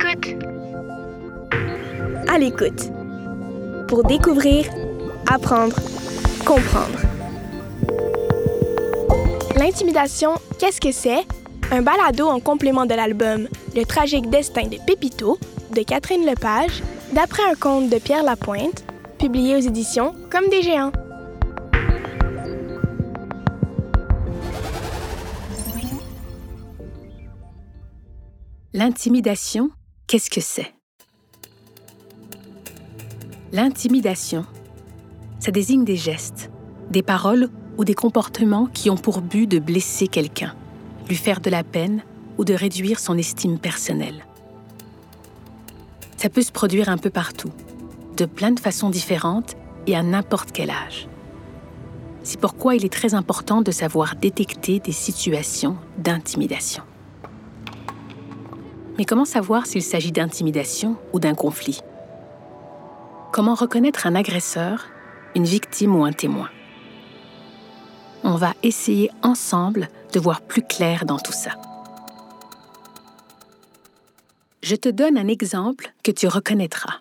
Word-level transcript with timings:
l'écoute. 0.00 0.44
À 2.28 2.38
l'écoute. 2.38 2.90
Pour 3.88 4.04
découvrir, 4.04 4.66
apprendre, 5.30 5.76
comprendre. 6.44 6.98
L'intimidation, 9.56 10.34
qu'est-ce 10.58 10.80
que 10.80 10.92
c'est? 10.92 11.24
Un 11.70 11.82
balado 11.82 12.26
en 12.26 12.40
complément 12.40 12.86
de 12.86 12.94
l'album 12.94 13.46
Le 13.76 13.84
tragique 13.84 14.28
destin 14.30 14.66
de 14.66 14.76
Pépito 14.86 15.38
de 15.74 15.82
Catherine 15.82 16.26
Lepage, 16.26 16.82
d'après 17.12 17.44
un 17.44 17.54
conte 17.54 17.90
de 17.90 17.98
Pierre 17.98 18.24
Lapointe, 18.24 18.84
publié 19.18 19.56
aux 19.56 19.60
éditions 19.60 20.14
Comme 20.30 20.48
des 20.48 20.62
géants. 20.62 20.92
L'intimidation, 28.72 29.70
qu'est-ce 30.10 30.28
que 30.28 30.40
c'est? 30.40 30.74
L'intimidation, 33.52 34.44
ça 35.38 35.52
désigne 35.52 35.84
des 35.84 35.94
gestes, 35.94 36.50
des 36.90 37.02
paroles 37.02 37.48
ou 37.78 37.84
des 37.84 37.94
comportements 37.94 38.66
qui 38.66 38.90
ont 38.90 38.96
pour 38.96 39.20
but 39.20 39.46
de 39.46 39.60
blesser 39.60 40.08
quelqu'un, 40.08 40.56
lui 41.08 41.14
faire 41.14 41.40
de 41.40 41.48
la 41.48 41.62
peine 41.62 42.02
ou 42.38 42.44
de 42.44 42.54
réduire 42.54 42.98
son 42.98 43.16
estime 43.16 43.60
personnelle. 43.60 44.26
Ça 46.16 46.28
peut 46.28 46.42
se 46.42 46.50
produire 46.50 46.88
un 46.88 46.98
peu 46.98 47.10
partout, 47.10 47.52
de 48.16 48.24
plein 48.24 48.50
de 48.50 48.58
façons 48.58 48.90
différentes 48.90 49.54
et 49.86 49.94
à 49.94 50.02
n'importe 50.02 50.50
quel 50.50 50.70
âge. 50.70 51.06
C'est 52.24 52.40
pourquoi 52.40 52.74
il 52.74 52.84
est 52.84 52.92
très 52.92 53.14
important 53.14 53.62
de 53.62 53.70
savoir 53.70 54.16
détecter 54.16 54.80
des 54.80 54.90
situations 54.90 55.76
d'intimidation. 55.98 56.82
Mais 59.00 59.06
comment 59.06 59.24
savoir 59.24 59.64
s'il 59.64 59.82
s'agit 59.82 60.12
d'intimidation 60.12 60.98
ou 61.14 61.20
d'un 61.20 61.34
conflit? 61.34 61.80
Comment 63.32 63.54
reconnaître 63.54 64.06
un 64.06 64.14
agresseur, 64.14 64.88
une 65.34 65.46
victime 65.46 65.96
ou 65.96 66.04
un 66.04 66.12
témoin? 66.12 66.50
On 68.24 68.34
va 68.34 68.52
essayer 68.62 69.10
ensemble 69.22 69.88
de 70.12 70.20
voir 70.20 70.42
plus 70.42 70.60
clair 70.60 71.06
dans 71.06 71.18
tout 71.18 71.32
ça. 71.32 71.52
Je 74.62 74.76
te 74.76 74.90
donne 74.90 75.16
un 75.16 75.28
exemple 75.28 75.94
que 76.02 76.10
tu 76.10 76.26
reconnaîtras. 76.26 76.98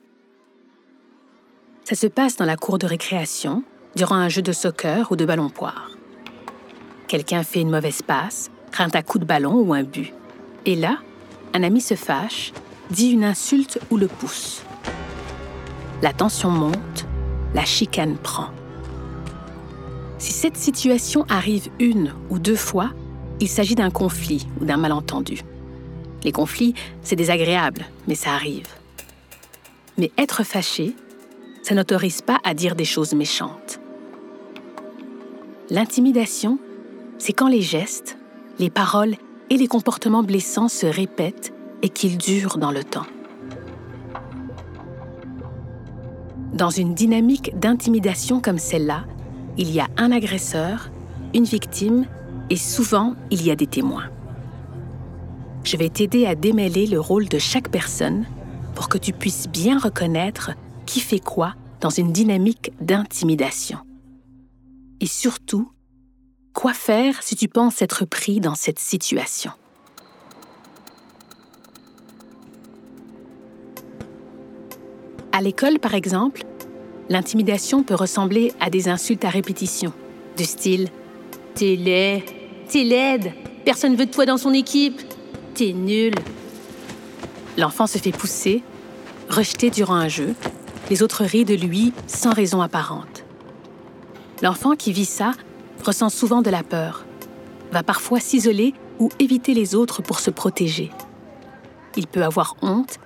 Ça 1.83 1.95
se 1.95 2.07
passe 2.07 2.37
dans 2.37 2.45
la 2.45 2.55
cour 2.55 2.77
de 2.77 2.87
récréation, 2.87 3.61
durant 3.97 4.15
un 4.15 4.29
jeu 4.29 4.41
de 4.41 4.53
soccer 4.53 5.11
ou 5.11 5.17
de 5.17 5.25
ballon 5.25 5.49
poire. 5.49 5.91
Quelqu'un 7.09 7.43
fait 7.43 7.59
une 7.59 7.71
mauvaise 7.71 8.01
passe, 8.03 8.49
rate 8.71 8.95
un 8.95 9.01
coup 9.01 9.19
de 9.19 9.25
ballon 9.25 9.55
ou 9.55 9.73
un 9.73 9.83
but. 9.83 10.13
Et 10.65 10.77
là, 10.77 10.99
un 11.53 11.63
ami 11.63 11.81
se 11.81 11.95
fâche, 11.95 12.53
dit 12.91 13.09
une 13.09 13.23
insulte 13.23 13.79
ou 13.89 13.97
le 13.97 14.07
pousse. 14.07 14.63
La 16.01 16.13
tension 16.13 16.49
monte, 16.49 17.05
la 17.53 17.65
chicane 17.65 18.17
prend. 18.17 18.49
Si 20.17 20.33
cette 20.33 20.57
situation 20.57 21.25
arrive 21.29 21.69
une 21.79 22.13
ou 22.29 22.39
deux 22.39 22.55
fois, 22.55 22.91
il 23.39 23.47
s'agit 23.47 23.75
d'un 23.75 23.89
conflit 23.89 24.47
ou 24.59 24.65
d'un 24.65 24.77
malentendu. 24.77 25.41
Les 26.23 26.31
conflits, 26.31 26.73
c'est 27.01 27.15
désagréable, 27.15 27.85
mais 28.07 28.15
ça 28.15 28.33
arrive. 28.33 28.67
Mais 29.97 30.11
être 30.17 30.43
fâché, 30.43 30.93
ça 31.63 31.75
n'autorise 31.75 32.21
pas 32.21 32.39
à 32.43 32.53
dire 32.53 32.75
des 32.75 32.85
choses 32.85 33.13
méchantes. 33.13 33.79
L'intimidation, 35.69 36.59
c'est 37.17 37.33
quand 37.33 37.47
les 37.47 37.61
gestes, 37.61 38.17
les 38.59 38.69
paroles 38.69 39.15
et 39.49 39.57
les 39.57 39.67
comportements 39.67 40.23
blessants 40.23 40.67
se 40.67 40.85
répètent 40.85 41.53
et 41.81 41.89
qu'ils 41.89 42.17
durent 42.17 42.57
dans 42.57 42.71
le 42.71 42.83
temps. 42.83 43.05
Dans 46.53 46.69
une 46.69 46.93
dynamique 46.93 47.57
d'intimidation 47.57 48.41
comme 48.41 48.57
celle-là, 48.57 49.05
il 49.57 49.71
y 49.71 49.79
a 49.79 49.87
un 49.97 50.11
agresseur, 50.11 50.89
une 51.33 51.45
victime 51.45 52.05
et 52.49 52.57
souvent 52.57 53.15
il 53.31 53.45
y 53.45 53.51
a 53.51 53.55
des 53.55 53.67
témoins. 53.67 54.09
Je 55.63 55.77
vais 55.77 55.89
t'aider 55.89 56.25
à 56.25 56.35
démêler 56.35 56.87
le 56.87 56.99
rôle 56.99 57.27
de 57.27 57.37
chaque 57.37 57.69
personne 57.69 58.25
pour 58.75 58.89
que 58.89 58.97
tu 58.97 59.13
puisses 59.13 59.47
bien 59.47 59.77
reconnaître 59.77 60.51
qui 60.85 60.99
fait 60.99 61.19
quoi 61.19 61.53
dans 61.81 61.89
une 61.89 62.11
dynamique 62.11 62.71
d'intimidation. 62.81 63.77
Et 65.01 65.05
surtout, 65.05 65.69
Quoi 66.59 66.73
faire 66.73 67.23
si 67.23 67.37
tu 67.37 67.47
penses 67.47 67.81
être 67.81 68.03
pris 68.03 68.41
dans 68.41 68.53
cette 68.53 68.79
situation? 68.79 69.51
À 75.31 75.41
l'école, 75.41 75.79
par 75.79 75.93
exemple, 75.93 76.43
l'intimidation 77.07 77.81
peut 77.81 77.95
ressembler 77.95 78.51
à 78.59 78.69
des 78.69 78.89
insultes 78.89 79.23
à 79.23 79.29
répétition, 79.29 79.93
du 80.35 80.43
style 80.43 80.89
T'es 81.55 81.77
laid, 81.77 82.25
t'es 82.67 82.83
laide, 82.83 83.31
personne 83.63 83.95
veut 83.95 84.07
de 84.07 84.11
toi 84.11 84.25
dans 84.25 84.35
son 84.35 84.51
équipe, 84.53 84.99
t'es 85.53 85.71
nul. 85.71 86.13
L'enfant 87.57 87.87
se 87.87 87.99
fait 87.99 88.11
pousser, 88.11 88.63
rejeter 89.29 89.69
durant 89.69 89.95
un 89.95 90.09
jeu, 90.09 90.35
les 90.89 91.03
autres 91.03 91.23
rient 91.23 91.45
de 91.45 91.55
lui 91.55 91.93
sans 92.07 92.33
raison 92.33 92.61
apparente. 92.61 93.23
L'enfant 94.41 94.75
qui 94.75 94.91
vit 94.91 95.05
ça 95.05 95.31
ressent 95.83 96.09
souvent 96.09 96.41
de 96.41 96.49
la 96.49 96.63
peur, 96.63 97.05
va 97.71 97.83
parfois 97.83 98.19
s'isoler 98.19 98.73
ou 98.99 99.09
éviter 99.19 99.53
les 99.53 99.75
autres 99.75 100.01
pour 100.01 100.19
se 100.19 100.29
protéger. 100.29 100.91
Il 101.95 102.07
peut 102.07 102.23
avoir 102.23 102.55
honte 102.61 102.99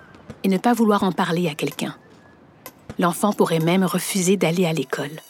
et 0.44 0.50
ne 0.50 0.58
pas 0.58 0.74
vouloir 0.74 1.04
en 1.04 1.12
parler 1.12 1.48
à 1.48 1.56
quelqu'un. 1.56 1.96
L'enfant 3.00 3.34
pourrait 3.34 3.60
même 3.60 3.84
refuser 3.84 4.38
d'aller 4.38 4.66
à 4.66 4.74
l'école. 4.74 5.22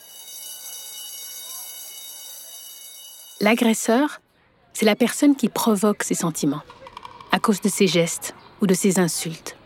L'agresseur, 3.40 4.20
c'est 4.72 4.86
la 4.86 4.96
personne 4.96 5.36
qui 5.36 5.48
provoque 5.48 6.02
ses 6.02 6.14
sentiments, 6.14 6.62
à 7.32 7.38
cause 7.38 7.60
de 7.60 7.68
ses 7.68 7.86
gestes 7.86 8.34
ou 8.60 8.66
de 8.66 8.74
ses 8.74 8.98
insultes. 8.98 9.56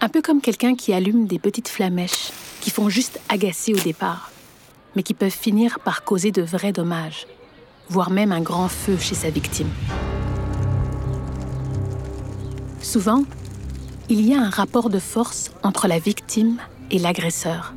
Un 0.00 0.08
peu 0.08 0.22
comme 0.22 0.40
quelqu'un 0.40 0.74
qui 0.74 0.92
allume 0.92 1.26
des 1.26 1.38
petites 1.38 1.68
flamèches 1.68 2.30
qui 2.60 2.70
font 2.70 2.88
juste 2.88 3.20
agacer 3.28 3.74
au 3.74 3.78
départ 3.78 4.30
mais 4.98 5.04
qui 5.04 5.14
peuvent 5.14 5.30
finir 5.30 5.78
par 5.78 6.02
causer 6.02 6.32
de 6.32 6.42
vrais 6.42 6.72
dommages, 6.72 7.28
voire 7.88 8.10
même 8.10 8.32
un 8.32 8.40
grand 8.40 8.66
feu 8.66 8.96
chez 8.98 9.14
sa 9.14 9.30
victime. 9.30 9.70
Souvent, 12.82 13.22
il 14.08 14.26
y 14.26 14.34
a 14.34 14.42
un 14.42 14.50
rapport 14.50 14.90
de 14.90 14.98
force 14.98 15.52
entre 15.62 15.86
la 15.86 16.00
victime 16.00 16.58
et 16.90 16.98
l'agresseur. 16.98 17.74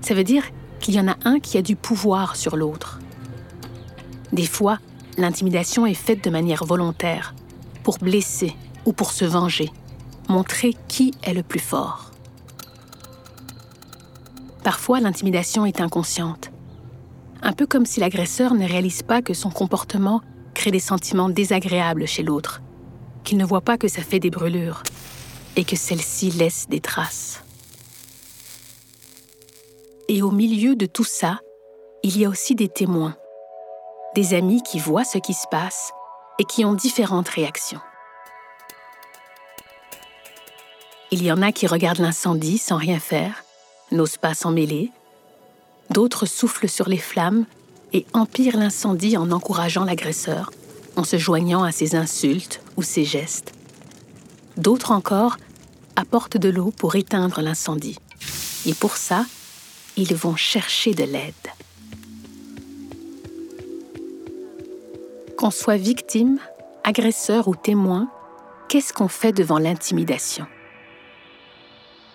Ça 0.00 0.14
veut 0.14 0.24
dire 0.24 0.44
qu'il 0.80 0.94
y 0.94 1.00
en 1.00 1.08
a 1.08 1.16
un 1.26 1.38
qui 1.38 1.58
a 1.58 1.62
du 1.62 1.76
pouvoir 1.76 2.34
sur 2.34 2.56
l'autre. 2.56 2.98
Des 4.32 4.46
fois, 4.46 4.78
l'intimidation 5.18 5.84
est 5.84 5.92
faite 5.92 6.24
de 6.24 6.30
manière 6.30 6.64
volontaire, 6.64 7.34
pour 7.82 7.98
blesser 7.98 8.56
ou 8.86 8.94
pour 8.94 9.12
se 9.12 9.26
venger, 9.26 9.70
montrer 10.30 10.74
qui 10.88 11.12
est 11.24 11.34
le 11.34 11.42
plus 11.42 11.60
fort. 11.60 12.11
Parfois, 14.62 15.00
l'intimidation 15.00 15.66
est 15.66 15.80
inconsciente. 15.80 16.50
Un 17.42 17.52
peu 17.52 17.66
comme 17.66 17.86
si 17.86 17.98
l'agresseur 17.98 18.54
ne 18.54 18.66
réalise 18.66 19.02
pas 19.02 19.22
que 19.22 19.34
son 19.34 19.50
comportement 19.50 20.20
crée 20.54 20.70
des 20.70 20.78
sentiments 20.78 21.28
désagréables 21.28 22.06
chez 22.06 22.22
l'autre, 22.22 22.62
qu'il 23.24 23.38
ne 23.38 23.44
voit 23.44 23.60
pas 23.60 23.78
que 23.78 23.88
ça 23.88 24.02
fait 24.02 24.20
des 24.20 24.30
brûlures 24.30 24.82
et 25.56 25.64
que 25.64 25.76
celles-ci 25.76 26.30
laissent 26.30 26.68
des 26.68 26.80
traces. 26.80 27.42
Et 30.08 30.22
au 30.22 30.30
milieu 30.30 30.76
de 30.76 30.86
tout 30.86 31.04
ça, 31.04 31.40
il 32.04 32.18
y 32.18 32.24
a 32.24 32.28
aussi 32.28 32.54
des 32.54 32.68
témoins, 32.68 33.16
des 34.14 34.34
amis 34.34 34.62
qui 34.62 34.78
voient 34.78 35.04
ce 35.04 35.18
qui 35.18 35.34
se 35.34 35.46
passe 35.50 35.92
et 36.38 36.44
qui 36.44 36.64
ont 36.64 36.74
différentes 36.74 37.28
réactions. 37.28 37.80
Il 41.10 41.22
y 41.22 41.32
en 41.32 41.42
a 41.42 41.52
qui 41.52 41.66
regardent 41.66 41.98
l'incendie 41.98 42.58
sans 42.58 42.76
rien 42.76 42.98
faire, 42.98 43.44
n'osent 43.92 44.16
pas 44.16 44.34
s'en 44.34 44.50
mêler. 44.50 44.90
D'autres 45.90 46.26
soufflent 46.26 46.68
sur 46.68 46.88
les 46.88 46.98
flammes 46.98 47.44
et 47.92 48.06
empirent 48.12 48.56
l'incendie 48.56 49.16
en 49.16 49.30
encourageant 49.30 49.84
l'agresseur, 49.84 50.50
en 50.96 51.04
se 51.04 51.18
joignant 51.18 51.62
à 51.62 51.72
ses 51.72 51.94
insultes 51.94 52.60
ou 52.76 52.82
ses 52.82 53.04
gestes. 53.04 53.52
D'autres 54.56 54.92
encore 54.92 55.36
apportent 55.96 56.36
de 56.36 56.48
l'eau 56.48 56.72
pour 56.76 56.96
éteindre 56.96 57.40
l'incendie. 57.42 57.98
Et 58.66 58.74
pour 58.74 58.96
ça, 58.96 59.26
ils 59.96 60.14
vont 60.14 60.36
chercher 60.36 60.94
de 60.94 61.04
l'aide. 61.04 61.34
Qu'on 65.36 65.50
soit 65.50 65.76
victime, 65.76 66.38
agresseur 66.84 67.48
ou 67.48 67.56
témoin, 67.56 68.08
qu'est-ce 68.68 68.92
qu'on 68.92 69.08
fait 69.08 69.32
devant 69.32 69.58
l'intimidation? 69.58 70.46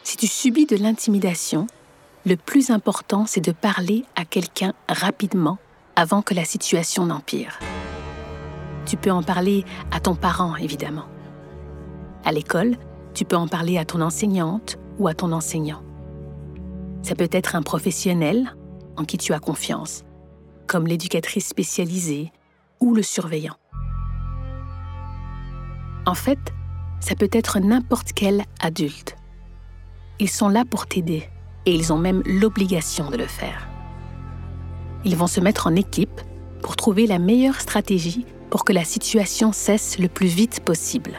Si 0.08 0.16
tu 0.16 0.26
subis 0.26 0.66
de 0.66 0.78
l'intimidation, 0.78 1.68
le 2.26 2.38
plus 2.38 2.70
important, 2.70 3.26
c'est 3.26 3.42
de 3.42 3.52
parler 3.52 4.06
à 4.16 4.24
quelqu'un 4.24 4.72
rapidement 4.88 5.58
avant 5.98 6.22
que 6.22 6.34
la 6.34 6.46
situation 6.46 7.06
n'empire. 7.06 7.60
Tu 8.86 8.96
peux 8.96 9.12
en 9.12 9.22
parler 9.22 9.66
à 9.92 10.00
ton 10.00 10.16
parent, 10.16 10.56
évidemment. 10.56 11.10
À 12.24 12.32
l'école, 12.32 12.78
tu 13.14 13.26
peux 13.26 13.36
en 13.36 13.50
parler 13.50 13.78
à 13.78 13.84
ton 13.84 14.00
enseignante 14.00 14.78
ou 14.98 15.10
à 15.10 15.14
ton 15.14 15.34
enseignant. 15.34 15.84
Ça 17.02 17.14
peut 17.14 17.28
être 17.30 17.58
un 17.58 17.62
professionnel 17.62 18.56
en 18.96 19.04
qui 19.04 19.18
tu 19.18 19.34
as 19.34 19.40
confiance, 19.40 20.06
comme 20.68 20.88
l'éducatrice 20.88 21.50
spécialisée 21.50 22.32
ou 22.80 22.96
le 22.96 23.04
surveillant. 23.04 23.58
En 26.06 26.16
fait, 26.16 26.40
ça 27.02 27.14
peut 27.14 27.30
être 27.34 27.60
n'importe 27.60 28.14
quel 28.14 28.46
adulte. 28.62 29.18
Ils 30.20 30.30
sont 30.30 30.50
là 30.50 30.66
pour 30.66 30.88
t'aider 30.88 31.30
et 31.66 31.76
ils 31.76 31.94
ont 31.94 31.98
même 31.98 32.24
l'obligation 32.26 33.12
de 33.12 33.18
le 33.18 33.28
faire. 33.28 33.68
Ils 35.06 35.16
vont 35.16 35.28
se 35.28 35.40
mettre 35.40 35.68
en 35.68 35.76
équipe 35.76 36.22
pour 36.62 36.76
trouver 36.76 37.06
la 37.06 37.20
meilleure 37.20 37.62
stratégie 37.62 38.26
pour 38.50 38.66
que 38.66 38.74
la 38.74 38.84
situation 38.84 39.52
cesse 39.52 40.00
le 40.00 40.08
plus 40.08 40.28
vite 40.28 40.62
possible. 40.62 41.14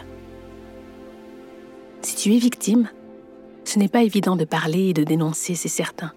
Si 2.02 2.16
tu 2.16 2.34
es 2.34 2.38
victime, 2.38 2.88
ce 3.64 3.78
n'est 3.78 3.88
pas 3.88 4.02
évident 4.02 4.34
de 4.34 4.44
parler 4.44 4.88
et 4.88 4.94
de 4.94 5.04
dénoncer, 5.04 5.54
c'est 5.54 5.68
certain. 5.68 6.12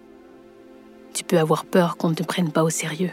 Tu 1.12 1.22
peux 1.22 1.38
avoir 1.38 1.64
peur 1.64 1.96
qu'on 1.96 2.08
ne 2.08 2.14
te 2.14 2.22
prenne 2.22 2.50
pas 2.50 2.64
au 2.64 2.70
sérieux. 2.70 3.10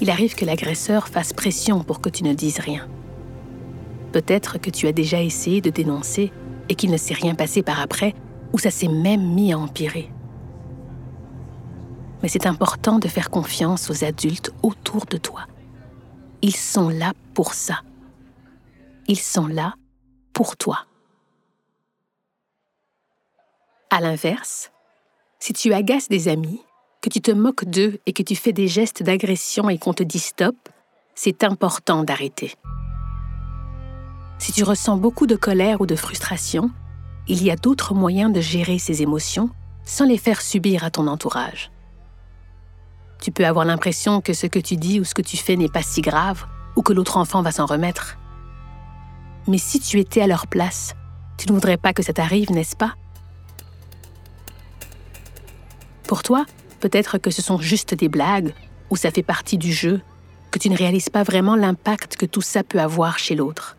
Il 0.00 0.10
arrive 0.10 0.34
que 0.34 0.44
l'agresseur 0.44 1.08
fasse 1.08 1.32
pression 1.32 1.84
pour 1.84 2.00
que 2.00 2.08
tu 2.08 2.24
ne 2.24 2.34
dises 2.34 2.58
rien. 2.58 2.88
Peut-être 4.12 4.58
que 4.58 4.70
tu 4.70 4.86
as 4.86 4.92
déjà 4.92 5.22
essayé 5.22 5.60
de 5.60 5.70
dénoncer 5.70 6.32
et 6.70 6.76
qu'il 6.76 6.90
ne 6.90 6.96
s'est 6.96 7.14
rien 7.14 7.34
passé 7.34 7.62
par 7.62 7.80
après, 7.80 8.14
ou 8.54 8.58
ça 8.58 8.70
s'est 8.70 8.88
même 8.88 9.34
mis 9.34 9.52
à 9.52 9.58
empirer. 9.58 10.10
Mais 12.22 12.28
c'est 12.28 12.46
important 12.46 12.98
de 12.98 13.08
faire 13.08 13.28
confiance 13.28 13.90
aux 13.90 14.04
adultes 14.04 14.52
autour 14.62 15.04
de 15.06 15.16
toi. 15.16 15.46
Ils 16.42 16.56
sont 16.56 16.88
là 16.88 17.12
pour 17.34 17.54
ça. 17.54 17.80
Ils 19.08 19.18
sont 19.18 19.46
là 19.46 19.74
pour 20.32 20.56
toi. 20.56 20.86
À 23.90 24.00
l'inverse, 24.00 24.70
si 25.40 25.52
tu 25.52 25.72
agaces 25.72 26.08
des 26.08 26.28
amis, 26.28 26.62
que 27.00 27.08
tu 27.08 27.20
te 27.20 27.30
moques 27.30 27.64
d'eux 27.64 27.98
et 28.06 28.12
que 28.12 28.22
tu 28.22 28.36
fais 28.36 28.52
des 28.52 28.68
gestes 28.68 29.02
d'agression 29.02 29.68
et 29.68 29.78
qu'on 29.78 29.94
te 29.94 30.02
dit 30.02 30.18
stop, 30.18 30.54
c'est 31.14 31.42
important 31.42 32.04
d'arrêter. 32.04 32.54
Si 34.40 34.52
tu 34.52 34.64
ressens 34.64 34.96
beaucoup 34.96 35.26
de 35.26 35.36
colère 35.36 35.82
ou 35.82 35.86
de 35.86 35.94
frustration, 35.94 36.70
il 37.28 37.44
y 37.44 37.50
a 37.50 37.56
d'autres 37.56 37.92
moyens 37.92 38.32
de 38.32 38.40
gérer 38.40 38.78
ces 38.78 39.02
émotions 39.02 39.50
sans 39.84 40.06
les 40.06 40.16
faire 40.16 40.40
subir 40.40 40.82
à 40.82 40.90
ton 40.90 41.08
entourage. 41.08 41.70
Tu 43.20 43.32
peux 43.32 43.46
avoir 43.46 43.66
l'impression 43.66 44.22
que 44.22 44.32
ce 44.32 44.46
que 44.46 44.58
tu 44.58 44.78
dis 44.78 44.98
ou 44.98 45.04
ce 45.04 45.12
que 45.12 45.20
tu 45.20 45.36
fais 45.36 45.56
n'est 45.56 45.68
pas 45.68 45.82
si 45.82 46.00
grave 46.00 46.46
ou 46.74 46.80
que 46.80 46.94
l'autre 46.94 47.18
enfant 47.18 47.42
va 47.42 47.52
s'en 47.52 47.66
remettre. 47.66 48.16
Mais 49.46 49.58
si 49.58 49.78
tu 49.78 50.00
étais 50.00 50.22
à 50.22 50.26
leur 50.26 50.46
place, 50.46 50.94
tu 51.36 51.46
ne 51.46 51.52
voudrais 51.52 51.76
pas 51.76 51.92
que 51.92 52.02
ça 52.02 52.14
t'arrive, 52.14 52.50
n'est-ce 52.50 52.76
pas? 52.76 52.94
Pour 56.04 56.22
toi, 56.22 56.46
peut-être 56.80 57.18
que 57.18 57.30
ce 57.30 57.42
sont 57.42 57.58
juste 57.58 57.92
des 57.92 58.08
blagues 58.08 58.54
ou 58.88 58.96
ça 58.96 59.10
fait 59.10 59.22
partie 59.22 59.58
du 59.58 59.70
jeu, 59.70 60.00
que 60.50 60.58
tu 60.58 60.70
ne 60.70 60.76
réalises 60.78 61.10
pas 61.10 61.24
vraiment 61.24 61.56
l'impact 61.56 62.16
que 62.16 62.26
tout 62.26 62.40
ça 62.40 62.64
peut 62.64 62.80
avoir 62.80 63.18
chez 63.18 63.34
l'autre. 63.34 63.76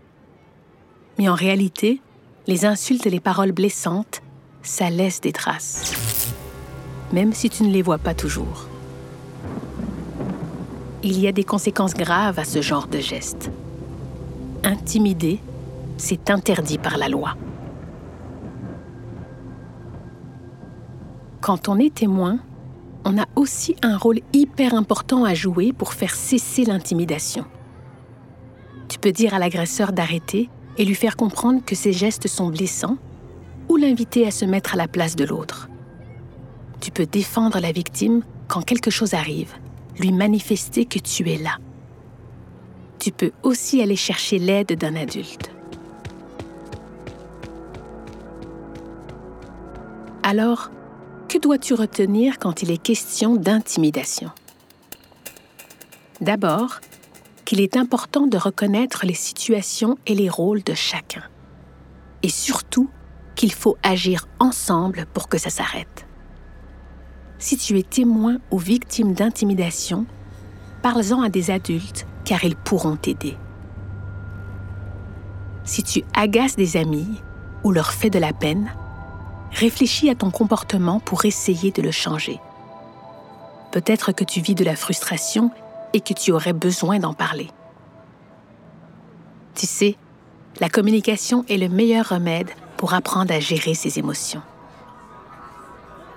Mais 1.21 1.29
en 1.29 1.35
réalité, 1.35 2.01
les 2.47 2.65
insultes 2.65 3.06
et 3.06 3.12
les 3.12 3.19
paroles 3.19 3.51
blessantes, 3.51 4.23
ça 4.63 4.89
laisse 4.89 5.21
des 5.21 5.31
traces, 5.31 6.33
même 7.13 7.31
si 7.31 7.47
tu 7.47 7.62
ne 7.62 7.71
les 7.71 7.83
vois 7.83 8.00
pas 8.00 8.15
toujours. 8.15 8.65
Il 11.03 11.19
y 11.19 11.27
a 11.27 11.31
des 11.31 11.44
conséquences 11.44 11.94
graves 11.94 12.39
à 12.39 12.44
ce 12.44 12.63
genre 12.63 12.88
de 12.88 12.97
geste. 12.97 13.51
Intimider, 14.63 15.39
c'est 15.97 16.31
interdit 16.31 16.79
par 16.79 16.97
la 16.97 17.07
loi. 17.07 17.35
Quand 21.39 21.69
on 21.69 21.77
est 21.77 21.94
témoin, 21.94 22.39
on 23.06 23.19
a 23.19 23.27
aussi 23.35 23.75
un 23.83 23.95
rôle 23.95 24.21
hyper 24.33 24.73
important 24.73 25.23
à 25.23 25.35
jouer 25.35 25.71
pour 25.71 25.94
faire 25.94 26.15
cesser 26.15 26.65
l'intimidation. 26.65 27.45
Tu 28.88 28.97
peux 28.97 29.12
dire 29.12 29.35
à 29.35 29.39
l'agresseur 29.39 29.91
d'arrêter 29.91 30.50
et 30.81 30.86
lui 30.86 30.95
faire 30.95 31.16
comprendre 31.16 31.63
que 31.63 31.75
ses 31.75 31.94
gestes 31.94 32.28
sont 32.28 32.50
blessants 32.50 32.98
ou 33.69 33.78
l'inviter 33.78 34.25
à 34.25 34.31
se 34.31 34.45
mettre 34.45 34.74
à 34.74 34.78
la 34.78 34.88
place 34.88 35.16
de 35.16 35.24
l'autre. 35.24 35.69
Tu 36.80 36.89
peux 36.89 37.06
défendre 37.06 37.60
la 37.60 37.72
victime 37.72 38.24
quand 38.48 38.63
quelque 38.63 38.89
chose 38.89 39.13
arrive, 39.13 39.54
lui 40.00 40.12
manifester 40.12 40.86
que 40.86 40.98
tu 40.98 41.30
es 41.30 41.38
là. 41.38 41.60
Tu 42.98 43.12
peux 43.12 43.31
aussi 43.44 43.80
aller 43.80 43.95
chercher 43.95 44.39
l'aide 44.39 44.75
d'un 44.75 44.95
adulte. 44.95 45.51
Alors, 50.24 50.72
que 51.28 51.38
dois-tu 51.38 51.75
retenir 51.75 52.39
quand 52.39 52.63
il 52.63 52.72
est 52.72 52.81
question 52.81 53.36
d'intimidation? 53.36 54.31
D'abord, 56.22 56.80
qu'il 57.51 57.59
est 57.59 57.75
important 57.75 58.27
de 58.27 58.38
reconnaître 58.38 59.06
les 59.06 59.13
situations 59.13 59.98
et 60.07 60.15
les 60.15 60.30
rôles 60.30 60.63
de 60.63 60.74
chacun. 60.74 61.24
Et 62.24 62.30
surtout, 62.30 62.89
qu'il 63.36 63.51
faut 63.51 63.75
agir 63.83 64.30
ensemble 64.39 65.06
pour 65.13 65.27
que 65.27 65.38
ça 65.38 65.50
s'arrête. 65.50 66.07
Si 67.39 67.57
tu 67.57 67.77
es 67.77 67.83
témoin 67.83 68.38
ou 68.51 68.57
victime 68.57 69.12
d'intimidation, 69.12 70.06
parle-en 70.81 71.24
à 71.24 71.27
des 71.27 71.51
adultes 71.51 72.07
car 72.24 72.42
ils 72.45 72.56
pourront 72.56 72.95
t'aider. 72.95 73.36
Si 75.65 75.83
tu 75.83 76.06
agaces 76.13 76.56
des 76.56 76.77
amis 76.77 77.21
ou 77.65 77.74
leur 77.74 77.92
fais 77.92 78.09
de 78.09 78.19
la 78.19 78.31
peine, 78.31 78.71
réfléchis 79.51 80.09
à 80.09 80.15
ton 80.15 80.31
comportement 80.31 81.01
pour 81.01 81.25
essayer 81.25 81.71
de 81.71 81.81
le 81.81 81.92
changer. 81.92 82.39
Peut-être 83.74 84.13
que 84.13 84.24
tu 84.24 84.39
vis 84.39 84.56
de 84.56 84.63
la 84.63 84.77
frustration 84.77 85.51
et 85.93 86.01
que 86.01 86.13
tu 86.13 86.31
aurais 86.31 86.53
besoin 86.53 86.99
d'en 86.99 87.13
parler. 87.13 87.49
Tu 89.55 89.65
sais, 89.65 89.97
la 90.59 90.69
communication 90.69 91.45
est 91.49 91.57
le 91.57 91.69
meilleur 91.69 92.09
remède 92.09 92.49
pour 92.77 92.93
apprendre 92.93 93.33
à 93.33 93.39
gérer 93.39 93.73
ses 93.73 93.99
émotions. 93.99 94.41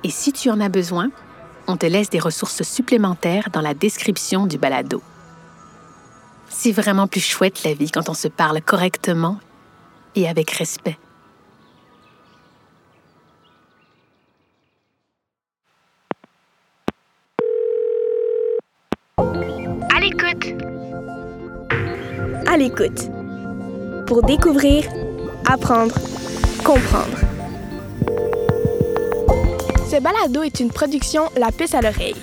Et 0.03 0.11
si 0.11 0.33
tu 0.33 0.51
en 0.51 0.61
as 0.61 0.69
besoin, 0.69 1.11
on 1.67 1.77
te 1.77 1.87
laisse 1.87 2.11
des 2.11 2.19
ressources 2.19 2.63
supplémentaires 2.63 3.49
dans 3.53 3.61
la 3.61 3.75
description 3.75 4.47
du 4.47 4.59
balado. 4.59 5.03
C'est 6.49 6.73
vraiment 6.73 7.07
plus 7.07 7.21
chouette 7.21 7.65
la 7.65 7.75
vie 7.75 7.91
quand 7.91 8.09
on 8.09 8.15
se 8.15 8.29
parle 8.29 8.61
correctement 8.61 9.39
et 10.15 10.29
avec 10.29 10.51
respect. 10.51 10.99
À 22.47 22.57
l'écoute 22.57 23.11
pour 24.07 24.23
découvrir, 24.23 24.85
apprendre, 25.47 25.95
comprendre. 26.65 27.19
Ce 29.91 30.01
balado 30.01 30.43
est 30.43 30.61
une 30.61 30.71
production 30.71 31.25
La 31.37 31.53
Puce 31.53 31.75
à 31.75 31.81
l'oreille. 31.81 32.17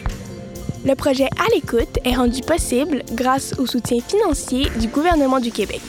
Le 0.86 0.96
projet 0.96 1.30
À 1.38 1.54
l'écoute 1.54 2.00
est 2.04 2.16
rendu 2.16 2.42
possible 2.42 3.04
grâce 3.14 3.54
au 3.60 3.66
soutien 3.66 4.00
financier 4.02 4.68
du 4.80 4.88
gouvernement 4.88 5.40
du 5.40 5.52
Québec. 5.52 5.82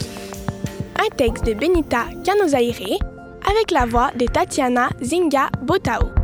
Un 0.99 1.15
texte 1.17 1.47
de 1.47 1.55
Benita 1.55 2.05
Canozaire 2.25 2.99
avec 3.51 3.71
la 3.71 3.87
voix 3.87 4.11
de 4.19 4.27
Tatiana 4.27 4.91
Zinga 5.03 5.49
Botao. 5.63 6.22